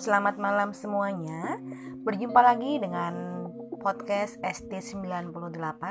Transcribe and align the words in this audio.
selamat 0.00 0.40
malam 0.40 0.72
semuanya. 0.72 1.60
Berjumpa 2.00 2.40
lagi 2.40 2.80
dengan 2.80 3.44
podcast 3.84 4.40
ST98 4.40 5.84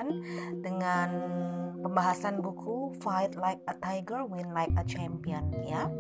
dengan 0.65 1.09
pembahasan 1.77 2.41
buku 2.41 2.97
Fight 3.05 3.37
Like 3.37 3.61
a 3.69 3.77
Tiger, 3.77 4.25
Win 4.25 4.49
Like 4.49 4.73
a 4.81 4.83
Champion 4.89 5.53
ya. 5.61 5.93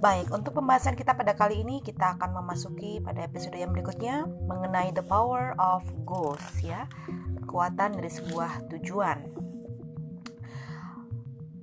Baik, 0.00 0.32
untuk 0.32 0.56
pembahasan 0.56 0.96
kita 0.96 1.12
pada 1.12 1.36
kali 1.36 1.60
ini 1.60 1.84
kita 1.84 2.16
akan 2.16 2.40
memasuki 2.40 3.04
pada 3.04 3.28
episode 3.28 3.60
yang 3.60 3.76
berikutnya 3.76 4.24
mengenai 4.48 4.96
the 4.96 5.04
power 5.04 5.52
of 5.60 5.84
goals 6.08 6.40
ya. 6.64 6.88
Kekuatan 7.44 8.00
dari 8.00 8.08
sebuah 8.08 8.64
tujuan. 8.72 9.28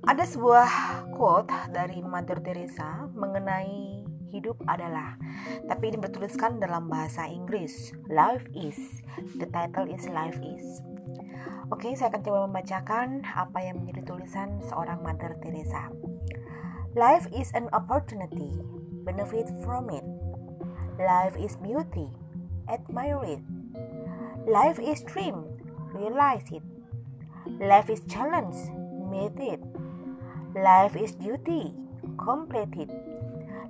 Ada 0.06 0.22
sebuah 0.22 0.70
quote 1.18 1.50
dari 1.74 1.98
Mother 1.98 2.38
Teresa 2.38 3.10
mengenai 3.10 4.03
hidup 4.34 4.58
adalah. 4.66 5.14
Tapi 5.70 5.94
ini 5.94 5.98
bertuliskan 6.02 6.58
dalam 6.58 6.90
bahasa 6.90 7.30
Inggris. 7.30 7.94
Life 8.10 8.50
is. 8.50 8.76
The 9.38 9.46
title 9.46 9.86
is 9.86 10.10
Life 10.10 10.42
is. 10.42 10.82
Oke, 11.72 11.94
saya 11.94 12.12
akan 12.12 12.22
coba 12.26 12.38
membacakan 12.50 13.24
apa 13.24 13.58
yang 13.62 13.80
menjadi 13.80 14.04
tulisan 14.04 14.60
seorang 14.66 15.00
Mother 15.00 15.38
Teresa. 15.40 15.88
Life 16.92 17.30
is 17.32 17.54
an 17.56 17.70
opportunity. 17.72 18.60
Benefit 19.06 19.48
from 19.64 19.88
it. 19.88 20.04
Life 21.00 21.34
is 21.40 21.56
beauty. 21.58 22.12
Admire 22.68 23.22
it. 23.24 23.42
Life 24.44 24.78
is 24.78 25.00
dream. 25.02 25.48
Realize 25.96 26.44
it. 26.52 26.62
Life 27.58 27.88
is 27.88 28.04
challenge. 28.06 28.56
Meet 29.10 29.36
it. 29.40 29.60
Life 30.54 30.94
is 30.94 31.16
duty. 31.16 31.74
Complete 32.20 32.86
it. 32.86 32.92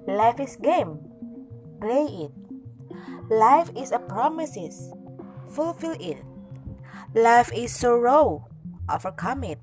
Life 0.06 0.38
is 0.40 0.56
game. 0.56 1.00
Play 1.80 2.28
it. 2.28 2.32
Life 3.30 3.70
is 3.74 3.90
a 3.90 3.98
promises. 3.98 4.92
Fulfill 5.48 5.96
it. 5.98 6.20
Life 7.14 7.50
is 7.54 7.72
sorrow. 7.72 8.48
Overcome 8.90 9.44
it. 9.44 9.60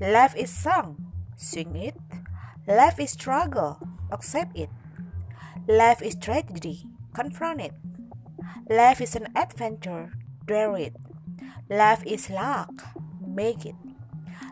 Life 0.00 0.34
is 0.36 0.48
song. 0.48 1.12
Sing 1.36 1.76
it. 1.76 1.96
Life 2.66 2.98
is 2.98 3.10
struggle. 3.10 3.76
Accept 4.10 4.56
it. 4.56 4.70
Life 5.68 6.00
is 6.00 6.14
tragedy. 6.14 6.88
Confront 7.12 7.60
it. 7.60 7.74
Life 8.70 9.00
is 9.00 9.14
an 9.14 9.28
adventure. 9.36 10.12
Dare 10.46 10.76
it. 10.76 10.96
Life 11.68 12.02
is 12.06 12.30
luck. 12.30 12.72
Make 13.20 13.66
it. 13.66 13.76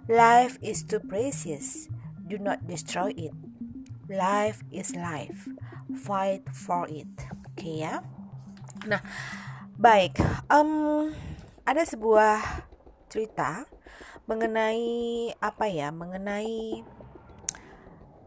Life 0.09 0.59
is 0.61 0.83
too 0.83 1.01
precious. 1.01 1.89
Do 2.29 2.37
not 2.39 2.67
destroy 2.67 3.14
it. 3.17 3.33
Life 4.11 4.66
is 4.75 4.91
life. 4.98 5.47
Fight 6.03 6.42
for 6.50 6.91
it. 6.91 7.06
Oke 7.47 7.62
okay, 7.62 7.75
ya. 7.86 8.03
Nah, 8.91 8.98
baik. 9.78 10.19
Um, 10.50 11.14
ada 11.62 11.86
sebuah 11.86 12.67
cerita 13.06 13.70
mengenai 14.27 15.30
apa 15.39 15.70
ya? 15.70 15.94
Mengenai 15.94 16.83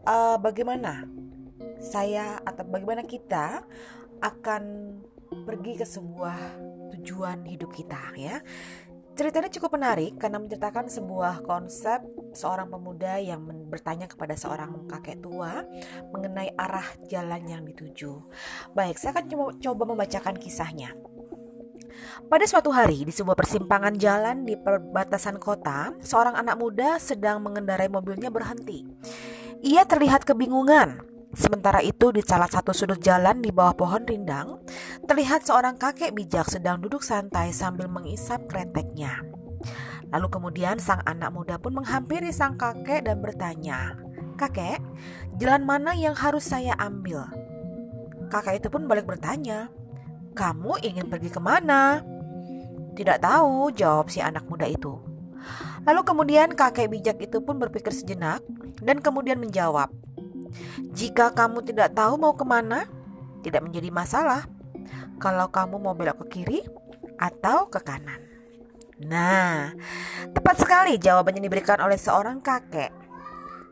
uh, 0.08 0.40
bagaimana 0.40 1.04
saya 1.84 2.40
atau 2.48 2.64
bagaimana 2.64 3.04
kita 3.04 3.68
akan 4.24 4.64
pergi 5.44 5.76
ke 5.76 5.84
sebuah 5.84 6.64
tujuan 6.96 7.44
hidup 7.44 7.68
kita 7.76 8.16
ya. 8.16 8.40
Ceritanya 9.14 9.46
cukup 9.46 9.78
menarik 9.78 10.18
karena 10.18 10.42
menceritakan 10.42 10.90
sebuah 10.90 11.46
konsep 11.46 12.02
seorang 12.34 12.66
pemuda 12.66 13.22
yang 13.22 13.46
bertanya 13.70 14.10
kepada 14.10 14.34
seorang 14.34 14.90
kakek 14.90 15.22
tua 15.22 15.62
mengenai 16.10 16.50
arah 16.58 16.82
jalan 17.06 17.46
yang 17.46 17.62
dituju. 17.62 18.10
Baik, 18.74 18.98
saya 18.98 19.14
akan 19.14 19.54
coba, 19.62 19.82
membacakan 19.86 20.34
kisahnya. 20.34 20.98
Pada 22.26 22.42
suatu 22.42 22.74
hari 22.74 23.06
di 23.06 23.14
sebuah 23.14 23.38
persimpangan 23.38 23.94
jalan 23.94 24.42
di 24.42 24.58
perbatasan 24.58 25.38
kota, 25.38 25.94
seorang 26.02 26.34
anak 26.34 26.58
muda 26.58 26.98
sedang 26.98 27.38
mengendarai 27.38 27.86
mobilnya 27.86 28.34
berhenti. 28.34 28.82
Ia 29.62 29.86
terlihat 29.86 30.26
kebingungan 30.26 31.13
Sementara 31.34 31.82
itu 31.82 32.14
di 32.14 32.22
salah 32.22 32.46
satu 32.46 32.70
sudut 32.70 33.02
jalan 33.02 33.42
di 33.42 33.50
bawah 33.50 33.74
pohon 33.74 34.06
rindang, 34.06 34.62
terlihat 35.02 35.42
seorang 35.42 35.74
kakek 35.74 36.14
bijak 36.14 36.46
sedang 36.46 36.78
duduk 36.78 37.02
santai 37.02 37.50
sambil 37.50 37.90
mengisap 37.90 38.46
kreteknya. 38.46 39.22
Lalu 40.14 40.30
kemudian 40.30 40.78
sang 40.78 41.02
anak 41.02 41.34
muda 41.34 41.58
pun 41.58 41.74
menghampiri 41.74 42.30
sang 42.30 42.54
kakek 42.54 43.10
dan 43.10 43.18
bertanya, 43.18 43.98
Kakek, 44.34 44.82
jalan 45.38 45.62
mana 45.62 45.94
yang 45.94 46.14
harus 46.14 46.46
saya 46.46 46.74
ambil? 46.78 47.26
Kakek 48.30 48.62
itu 48.62 48.68
pun 48.70 48.86
balik 48.90 49.06
bertanya, 49.06 49.70
Kamu 50.34 50.82
ingin 50.82 51.06
pergi 51.06 51.30
ke 51.30 51.38
mana? 51.38 52.02
Tidak 52.94 53.18
tahu, 53.22 53.74
jawab 53.74 54.10
si 54.10 54.18
anak 54.18 54.46
muda 54.50 54.66
itu. 54.66 54.98
Lalu 55.86 56.00
kemudian 56.02 56.54
kakek 56.54 56.90
bijak 56.90 57.18
itu 57.22 57.42
pun 57.42 57.58
berpikir 57.58 57.90
sejenak 57.90 58.42
dan 58.82 58.98
kemudian 58.98 59.38
menjawab, 59.38 59.90
jika 60.94 61.34
kamu 61.34 61.62
tidak 61.66 61.94
tahu 61.94 62.18
mau 62.18 62.34
ke 62.34 62.44
mana, 62.46 62.86
tidak 63.42 63.62
menjadi 63.66 63.90
masalah. 63.90 64.46
Kalau 65.18 65.48
kamu 65.48 65.76
mau 65.78 65.94
belok 65.94 66.26
ke 66.26 66.40
kiri 66.40 66.60
atau 67.18 67.70
ke 67.70 67.78
kanan. 67.80 68.20
Nah, 69.04 69.74
tepat 70.30 70.56
sekali 70.62 70.98
jawabannya 70.98 71.42
diberikan 71.42 71.82
oleh 71.82 71.98
seorang 71.98 72.38
kakek. 72.38 72.90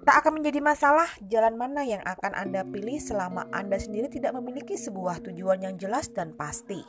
Tak 0.03 0.19
akan 0.19 0.43
menjadi 0.43 0.59
masalah 0.59 1.07
jalan 1.31 1.55
mana 1.55 1.87
yang 1.87 2.03
akan 2.03 2.35
Anda 2.35 2.67
pilih 2.67 2.99
selama 2.99 3.47
Anda 3.55 3.79
sendiri 3.79 4.11
tidak 4.11 4.35
memiliki 4.35 4.75
sebuah 4.75 5.23
tujuan 5.23 5.63
yang 5.63 5.79
jelas 5.79 6.11
dan 6.11 6.35
pasti. 6.35 6.83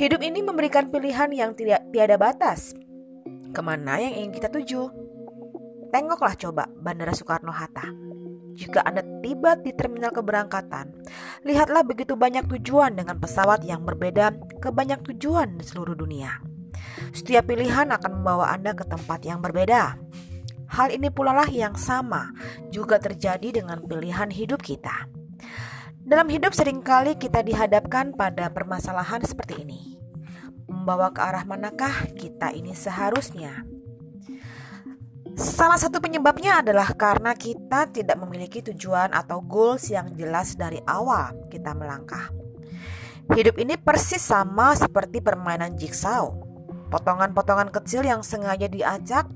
Hidup 0.00 0.24
ini 0.24 0.40
memberikan 0.40 0.88
pilihan 0.88 1.28
yang 1.28 1.52
tidak 1.52 1.84
tiada 1.92 2.16
batas. 2.16 2.72
Ke 3.52 3.60
mana 3.60 4.00
yang 4.00 4.16
ingin 4.16 4.32
kita 4.32 4.48
tuju? 4.48 4.88
Tengoklah 5.92 6.40
coba 6.40 6.64
Bandara 6.72 7.12
Soekarno-Hatta. 7.12 7.92
Jika 8.58 8.82
Anda 8.82 9.06
tiba 9.22 9.54
di 9.54 9.70
terminal 9.70 10.10
keberangkatan, 10.10 11.06
lihatlah 11.46 11.86
begitu 11.86 12.18
banyak 12.18 12.50
tujuan 12.58 12.98
dengan 12.98 13.22
pesawat 13.22 13.62
yang 13.62 13.86
berbeda 13.86 14.34
ke 14.58 14.74
banyak 14.74 14.98
tujuan 15.06 15.62
di 15.62 15.62
seluruh 15.62 15.94
dunia. 15.94 16.42
Setiap 17.14 17.46
pilihan 17.46 17.86
akan 17.94 18.18
membawa 18.18 18.50
Anda 18.50 18.74
ke 18.74 18.82
tempat 18.82 19.22
yang 19.22 19.38
berbeda. 19.38 19.94
Hal 20.74 20.90
ini 20.90 21.06
pula 21.06 21.30
lah 21.30 21.46
yang 21.46 21.78
sama 21.78 22.34
juga 22.74 22.98
terjadi 22.98 23.62
dengan 23.62 23.78
pilihan 23.86 24.28
hidup 24.34 24.58
kita. 24.58 25.06
Dalam 26.02 26.26
hidup 26.26 26.50
sering 26.50 26.82
kali 26.82 27.14
kita 27.14 27.46
dihadapkan 27.46 28.10
pada 28.18 28.50
permasalahan 28.50 29.22
seperti 29.22 29.62
ini. 29.62 30.02
Membawa 30.66 31.14
ke 31.14 31.22
arah 31.22 31.46
manakah 31.46 32.10
kita 32.18 32.50
ini 32.50 32.74
seharusnya? 32.74 33.77
Salah 35.58 35.74
satu 35.74 35.98
penyebabnya 35.98 36.62
adalah 36.62 36.94
karena 36.94 37.34
kita 37.34 37.90
tidak 37.90 38.14
memiliki 38.14 38.62
tujuan 38.62 39.10
atau 39.10 39.42
goals 39.42 39.90
yang 39.90 40.06
jelas 40.14 40.54
dari 40.54 40.78
awal 40.86 41.34
kita 41.50 41.74
melangkah. 41.74 42.30
Hidup 43.34 43.58
ini 43.58 43.74
persis 43.74 44.22
sama 44.22 44.78
seperti 44.78 45.18
permainan 45.18 45.74
jigsaw. 45.74 46.30
Potongan-potongan 46.94 47.74
kecil 47.74 48.06
yang 48.06 48.22
sengaja 48.22 48.70
diajak 48.70 49.26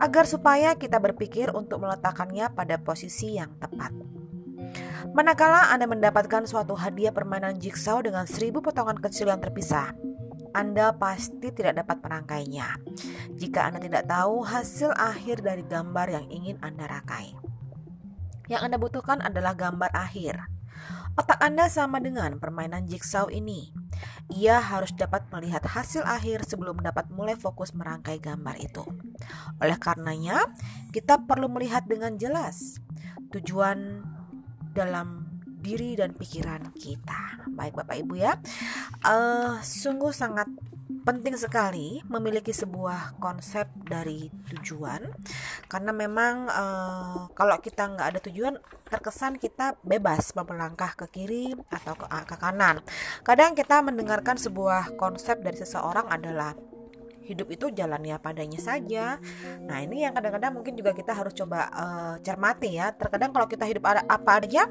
agar 0.00 0.24
supaya 0.24 0.80
kita 0.80 0.96
berpikir 0.96 1.52
untuk 1.52 1.84
meletakkannya 1.84 2.56
pada 2.56 2.80
posisi 2.80 3.36
yang 3.36 3.52
tepat. 3.60 3.92
Manakala 5.12 5.76
Anda 5.76 5.84
mendapatkan 5.84 6.48
suatu 6.48 6.72
hadiah 6.72 7.12
permainan 7.12 7.60
jigsaw 7.60 8.00
dengan 8.00 8.24
seribu 8.24 8.64
potongan 8.64 8.96
kecil 8.96 9.28
yang 9.28 9.44
terpisah, 9.44 9.92
anda 10.56 10.96
pasti 10.96 11.52
tidak 11.52 11.84
dapat 11.84 12.00
merangkainya 12.00 12.80
jika 13.36 13.68
Anda 13.68 13.84
tidak 13.84 14.08
tahu 14.08 14.40
hasil 14.40 14.96
akhir 14.96 15.44
dari 15.44 15.60
gambar 15.60 16.08
yang 16.08 16.26
ingin 16.32 16.56
Anda 16.64 16.88
rakai. 16.88 17.36
Yang 18.48 18.60
Anda 18.64 18.76
butuhkan 18.80 19.20
adalah 19.20 19.52
gambar 19.52 19.92
akhir. 19.92 20.40
Otak 21.16 21.40
Anda 21.44 21.68
sama 21.68 22.00
dengan 22.00 22.40
permainan 22.40 22.88
jigsaw 22.88 23.28
ini. 23.28 23.72
Ia 24.32 24.60
harus 24.60 24.92
dapat 24.96 25.28
melihat 25.32 25.64
hasil 25.64 26.04
akhir 26.04 26.48
sebelum 26.48 26.80
dapat 26.80 27.08
mulai 27.12 27.36
fokus 27.36 27.76
merangkai 27.76 28.20
gambar 28.20 28.56
itu. 28.60 28.84
Oleh 29.60 29.76
karenanya, 29.76 30.48
kita 30.92 31.24
perlu 31.24 31.52
melihat 31.52 31.84
dengan 31.88 32.16
jelas 32.16 32.80
tujuan 33.32 34.04
dalam 34.76 35.25
diri 35.56 35.96
dan 35.96 36.12
pikiran 36.12 36.70
kita. 36.76 37.48
Baik 37.56 37.80
Bapak 37.80 37.96
Ibu 37.96 38.14
ya, 38.20 38.36
uh, 39.08 39.56
sungguh 39.64 40.12
sangat 40.12 40.46
penting 41.06 41.38
sekali 41.38 42.02
memiliki 42.10 42.50
sebuah 42.50 43.16
konsep 43.22 43.70
dari 43.86 44.28
tujuan. 44.52 45.06
Karena 45.70 45.94
memang 45.94 46.50
uh, 46.50 47.30
kalau 47.32 47.62
kita 47.62 47.86
nggak 47.86 48.08
ada 48.10 48.20
tujuan 48.26 48.58
terkesan 48.86 49.38
kita 49.38 49.78
bebas 49.86 50.34
melangkah 50.34 50.94
ke 50.98 51.06
kiri 51.10 51.54
atau 51.70 51.94
ke, 51.94 52.06
ke 52.06 52.36
kanan. 52.38 52.82
Kadang 53.22 53.54
kita 53.54 53.82
mendengarkan 53.86 54.34
sebuah 54.38 54.98
konsep 54.98 55.42
dari 55.42 55.58
seseorang 55.58 56.10
adalah 56.10 56.54
hidup 57.26 57.50
itu 57.50 57.66
jalannya 57.74 58.16
padanya 58.22 58.60
saja. 58.62 59.18
Nah, 59.66 59.82
ini 59.82 60.06
yang 60.06 60.14
kadang-kadang 60.14 60.54
mungkin 60.54 60.78
juga 60.78 60.94
kita 60.94 61.10
harus 61.10 61.34
coba 61.34 61.66
uh, 61.74 62.14
cermati 62.22 62.78
ya. 62.78 62.94
Terkadang 62.94 63.34
kalau 63.34 63.50
kita 63.50 63.66
hidup 63.66 63.82
ada 63.84 64.06
apa 64.06 64.38
aja 64.38 64.70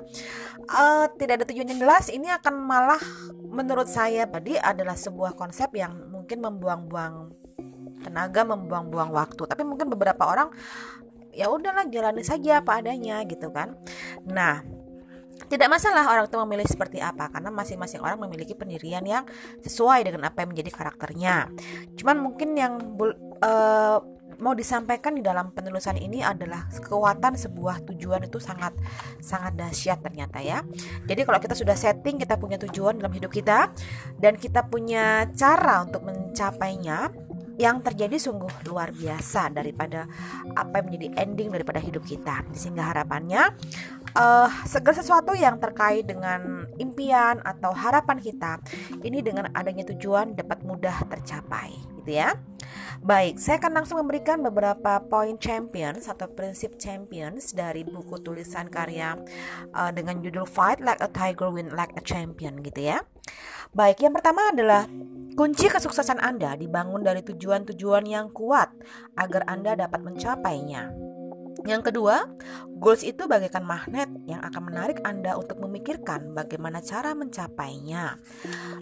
uh, 0.71 1.05
tidak 1.19 1.43
ada 1.43 1.45
tujuan 1.51 1.67
yang 1.67 1.81
jelas, 1.83 2.07
ini 2.07 2.31
akan 2.31 2.55
malah 2.63 3.01
menurut 3.51 3.91
saya 3.91 4.23
tadi 4.25 4.55
adalah 4.55 4.95
sebuah 4.95 5.35
konsep 5.35 5.75
yang 5.75 5.91
mungkin 6.07 6.39
membuang-buang 6.39 7.35
tenaga, 8.01 8.41
membuang-buang 8.47 9.11
waktu. 9.11 9.43
Tapi 9.43 9.61
mungkin 9.67 9.91
beberapa 9.91 10.23
orang 10.23 10.49
ya 11.35 11.51
udahlah 11.51 11.83
jalani 11.91 12.23
saja 12.23 12.63
apa 12.63 12.79
adanya 12.79 13.19
gitu 13.27 13.51
kan. 13.51 13.75
Nah, 14.23 14.63
tidak 15.45 15.67
masalah 15.67 16.07
orang 16.07 16.25
itu 16.25 16.37
memilih 16.39 16.67
seperti 16.67 17.03
apa 17.03 17.27
karena 17.29 17.51
masing-masing 17.51 18.01
orang 18.01 18.17
memiliki 18.17 18.55
pendirian 18.55 19.03
yang 19.03 19.23
sesuai 19.61 20.07
dengan 20.07 20.31
apa 20.31 20.43
yang 20.43 20.55
menjadi 20.55 20.71
karakternya. 20.71 21.51
Cuman 21.99 22.15
mungkin 22.23 22.55
yang 22.55 22.79
uh, 23.43 23.99
mau 24.39 24.51
disampaikan 24.51 25.15
di 25.15 25.23
dalam 25.23 25.51
penulisan 25.55 25.95
ini 25.95 26.19
adalah 26.19 26.67
kekuatan 26.71 27.39
sebuah 27.39 27.87
tujuan 27.87 28.27
itu 28.27 28.39
sangat 28.39 28.75
sangat 29.23 29.55
dahsyat 29.55 30.03
ternyata 30.03 30.43
ya. 30.43 30.63
Jadi 31.07 31.21
kalau 31.23 31.39
kita 31.39 31.55
sudah 31.55 31.75
setting 31.75 32.19
kita 32.19 32.35
punya 32.35 32.59
tujuan 32.59 32.99
dalam 32.99 33.11
hidup 33.11 33.31
kita 33.31 33.71
dan 34.19 34.35
kita 34.35 34.67
punya 34.67 35.29
cara 35.35 35.83
untuk 35.87 36.03
mencapainya, 36.03 37.11
yang 37.55 37.79
terjadi 37.79 38.19
sungguh 38.19 38.67
luar 38.67 38.91
biasa 38.91 39.47
daripada 39.51 40.03
apa 40.55 40.83
yang 40.83 40.85
menjadi 40.91 41.07
ending 41.23 41.49
daripada 41.51 41.79
hidup 41.79 42.03
kita. 42.03 42.43
Sehingga 42.51 42.91
harapannya 42.91 43.55
uh, 44.15 44.49
segala 44.65 44.95
sesuatu 44.97 45.35
yang 45.35 45.59
terkait 45.61 46.07
dengan 46.07 46.65
impian 46.79 47.43
atau 47.43 47.75
harapan 47.75 48.17
kita 48.17 48.63
ini 49.03 49.21
dengan 49.21 49.51
adanya 49.53 49.85
tujuan 49.93 50.33
dapat 50.33 50.63
mudah 50.63 51.05
tercapai, 51.11 51.75
gitu 52.01 52.17
ya. 52.17 52.33
Baik, 53.05 53.37
saya 53.37 53.61
akan 53.61 53.83
langsung 53.83 54.01
memberikan 54.01 54.41
beberapa 54.41 54.97
poin 55.05 55.37
champions 55.37 56.09
atau 56.09 56.25
prinsip 56.31 56.81
champions 56.81 57.53
dari 57.53 57.85
buku 57.85 58.17
tulisan 58.25 58.71
karya 58.71 59.19
uh, 59.75 59.91
dengan 59.93 60.23
judul 60.23 60.49
Fight 60.49 60.81
Like 60.81 61.03
a 61.03 61.09
Tiger, 61.11 61.53
Win 61.53 61.75
Like 61.75 61.93
a 61.93 62.01
Champion 62.01 62.57
gitu 62.65 62.95
ya. 62.95 63.05
Baik, 63.75 64.01
yang 64.01 64.15
pertama 64.15 64.49
adalah 64.49 64.87
Kunci 65.35 65.67
kesuksesan 65.67 66.23
Anda 66.23 66.55
dibangun 66.55 67.03
dari 67.03 67.19
tujuan-tujuan 67.19 68.07
yang 68.07 68.31
kuat 68.31 68.71
agar 69.19 69.43
Anda 69.51 69.75
dapat 69.75 69.99
mencapainya. 69.99 71.04
Yang 71.63 71.93
kedua, 71.93 72.27
goals 72.75 73.05
itu 73.07 73.23
bagaikan 73.29 73.63
magnet 73.63 74.11
yang 74.27 74.43
akan 74.43 74.61
menarik 74.67 74.99
Anda 75.07 75.39
untuk 75.39 75.63
memikirkan 75.63 76.35
bagaimana 76.35 76.83
cara 76.83 77.15
mencapainya. 77.15 78.19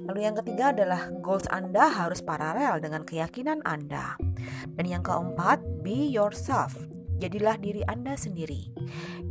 Lalu 0.09 0.19
yang 0.25 0.35
ketiga 0.41 0.73
adalah 0.73 1.13
goals 1.21 1.45
Anda 1.53 1.93
harus 1.93 2.25
paralel 2.25 2.81
dengan 2.81 3.05
keyakinan 3.05 3.61
Anda. 3.61 4.17
Dan 4.73 4.85
yang 4.89 5.05
keempat, 5.05 5.61
be 5.85 6.09
yourself 6.09 6.73
jadilah 7.23 7.55
diri 7.55 7.81
Anda 7.87 8.19
sendiri. 8.19 8.75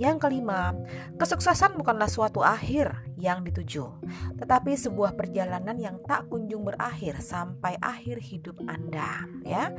Yang 0.00 0.24
kelima, 0.24 0.72
kesuksesan 1.20 1.76
bukanlah 1.76 2.08
suatu 2.08 2.40
akhir 2.40 3.12
yang 3.20 3.44
dituju, 3.44 3.86
tetapi 4.40 4.74
sebuah 4.74 5.14
perjalanan 5.14 5.76
yang 5.76 6.00
tak 6.08 6.26
kunjung 6.32 6.64
berakhir 6.66 7.20
sampai 7.20 7.76
akhir 7.78 8.18
hidup 8.18 8.56
Anda, 8.66 9.28
ya. 9.44 9.70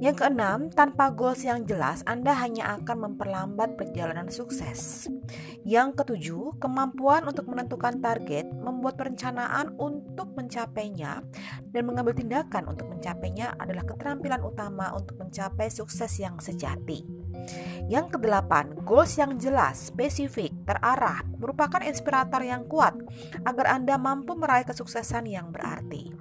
Yang 0.00 0.24
keenam, 0.24 0.72
tanpa 0.72 1.12
goals 1.12 1.44
yang 1.46 1.68
jelas, 1.68 2.02
Anda 2.08 2.34
hanya 2.34 2.80
akan 2.80 3.12
memperlambat 3.12 3.76
perjalanan 3.78 4.32
sukses. 4.32 5.06
Yang 5.62 6.02
ketujuh, 6.02 6.58
kemampuan 6.58 7.22
untuk 7.28 7.46
menentukan 7.46 8.02
target, 8.02 8.50
membuat 8.50 8.98
perencanaan 8.98 9.78
untuk 9.78 10.34
mencapainya 10.34 11.22
dan 11.70 11.82
mengambil 11.86 12.16
tindakan 12.18 12.66
untuk 12.66 12.90
mencapainya 12.90 13.54
adalah 13.60 13.86
keterampilan 13.86 14.42
utama 14.42 14.90
untuk 14.90 15.22
mencapai 15.22 15.70
sukses 15.70 16.18
yang 16.18 16.40
sejati. 16.42 17.21
Yang 17.90 18.16
kedelapan, 18.18 18.72
goals 18.86 19.18
yang 19.18 19.36
jelas, 19.36 19.90
spesifik, 19.90 20.54
terarah, 20.64 21.20
merupakan 21.36 21.82
inspirator 21.82 22.40
yang 22.40 22.64
kuat 22.64 22.94
agar 23.42 23.76
Anda 23.76 23.98
mampu 23.98 24.38
meraih 24.38 24.64
kesuksesan 24.64 25.28
yang 25.28 25.50
berarti. 25.50 26.14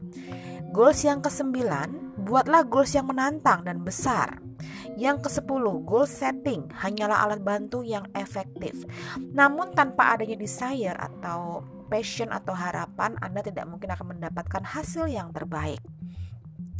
Goals 0.71 1.03
yang 1.03 1.19
kesembilan, 1.19 2.19
buatlah 2.23 2.63
goals 2.67 2.95
yang 2.95 3.07
menantang 3.07 3.63
dan 3.67 3.83
besar. 3.83 4.39
Yang 4.99 5.29
kesepuluh, 5.29 5.81
goal 5.81 6.05
setting 6.05 6.69
hanyalah 6.81 7.27
alat 7.27 7.41
bantu 7.41 7.81
yang 7.81 8.05
efektif. 8.13 8.83
Namun 9.17 9.73
tanpa 9.73 10.15
adanya 10.15 10.37
desire 10.37 10.95
atau 10.95 11.65
passion 11.91 12.31
atau 12.31 12.55
harapan, 12.55 13.19
Anda 13.19 13.43
tidak 13.43 13.67
mungkin 13.67 13.91
akan 13.91 14.15
mendapatkan 14.15 14.63
hasil 14.63 15.11
yang 15.11 15.35
terbaik. 15.35 15.83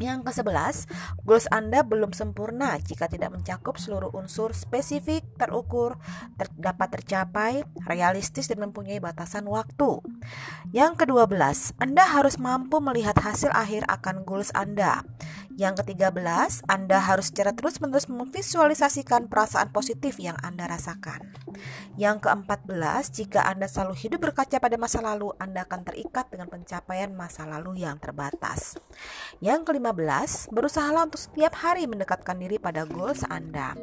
Yang 0.02 0.34
ke-11, 0.34 0.90
goals 1.22 1.46
Anda 1.54 1.86
belum 1.86 2.18
sempurna 2.18 2.82
jika 2.82 3.06
tidak 3.06 3.38
mencakup 3.38 3.78
seluruh 3.78 4.10
unsur 4.18 4.50
spesifik, 4.58 5.22
terukur, 5.38 6.02
ter 6.42 6.50
dapat 6.58 6.90
tercapai, 6.98 7.62
realistis 7.86 8.50
dan 8.50 8.66
mempunyai 8.66 8.98
batasan 8.98 9.46
waktu. 9.46 10.02
Yang 10.74 11.06
ke-12, 11.06 11.78
Anda 11.78 12.10
harus 12.10 12.42
mampu 12.42 12.82
melihat 12.82 13.22
hasil 13.22 13.54
akhir 13.54 13.86
akan 13.86 14.26
goals 14.26 14.50
Anda. 14.58 15.06
Yang 15.62 15.86
ke-13, 15.86 16.66
Anda 16.66 16.98
harus 17.04 17.30
secara 17.30 17.54
terus-menerus 17.54 18.10
memvisualisasikan 18.10 19.30
perasaan 19.30 19.70
positif 19.70 20.18
yang 20.18 20.40
Anda 20.42 20.66
rasakan. 20.66 21.38
Yang 22.00 22.26
ke-14, 22.26 23.04
jika 23.12 23.46
Anda 23.46 23.68
selalu 23.68 23.94
hidup 24.00 24.32
berkaca 24.32 24.58
pada 24.58 24.80
masa 24.80 25.04
lalu, 25.04 25.36
Anda 25.38 25.68
akan 25.68 25.84
terikat 25.84 26.32
dengan 26.32 26.48
pencapaian 26.48 27.12
masa 27.12 27.44
lalu 27.44 27.84
yang 27.84 28.00
terbatas. 28.00 28.80
Yang 29.44 29.70
ke-15, 29.70 29.91
berusahalah 30.52 31.08
untuk 31.08 31.20
setiap 31.20 31.56
hari 31.60 31.86
mendekatkan 31.86 32.40
diri 32.40 32.58
pada 32.58 32.88
goals 32.88 33.22
Anda. 33.28 33.76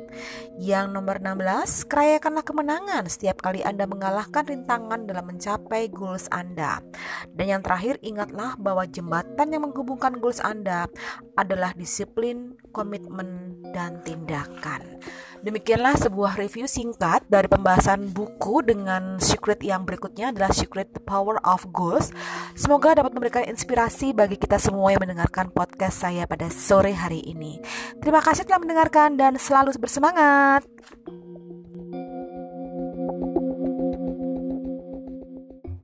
Yang 0.57 0.87
nomor 0.93 1.21
16, 1.21 1.87
kerayakanlah 1.87 2.45
kemenangan 2.45 3.05
setiap 3.07 3.45
kali 3.45 3.61
Anda 3.63 3.85
mengalahkan 3.85 4.49
rintangan 4.49 5.07
dalam 5.07 5.25
mencapai 5.29 5.93
goals 5.93 6.27
Anda. 6.33 6.81
Dan 7.33 7.47
yang 7.59 7.63
terakhir, 7.63 8.01
ingatlah 8.01 8.59
bahwa 8.59 8.89
jembatan 8.89 9.53
yang 9.53 9.69
menghubungkan 9.69 10.19
goals 10.19 10.41
Anda 10.41 10.89
adalah 11.39 11.77
disiplin, 11.77 12.59
komitmen, 12.75 13.63
dan 13.71 14.03
tindakan. 14.03 14.99
Demikianlah 15.39 15.95
sebuah 15.95 16.35
review 16.35 16.67
singkat 16.67 17.23
dari 17.31 17.47
pembahasan 17.47 18.11
buku 18.11 18.59
dengan 18.67 19.23
secret 19.23 19.63
yang 19.63 19.87
berikutnya 19.87 20.35
adalah 20.35 20.51
Secret 20.51 20.91
the 20.99 21.03
Power 21.03 21.39
of 21.47 21.63
Goals. 21.71 22.11
Semoga 22.59 22.99
dapat 22.99 23.15
memberikan 23.15 23.47
inspirasi 23.47 24.11
bagi 24.11 24.35
kita 24.35 24.59
semua 24.59 24.91
yang 24.91 24.99
mendengarkan 24.99 25.55
saya 25.99 26.31
pada 26.31 26.47
sore 26.47 26.95
hari 26.95 27.19
ini. 27.27 27.59
Terima 27.99 28.23
kasih 28.23 28.47
telah 28.47 28.63
mendengarkan 28.63 29.19
dan 29.19 29.35
selalu 29.35 29.75
bersemangat. 29.75 30.63